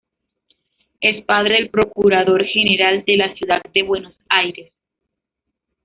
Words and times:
Es 0.99 1.23
padre 1.25 1.57
del 1.57 1.69
procurador 1.69 2.43
general 2.45 3.03
de 3.05 3.17
la 3.17 3.35
ciudad 3.35 3.61
de 3.71 3.83
Buenos 3.83 4.15
Aires. 4.29 4.73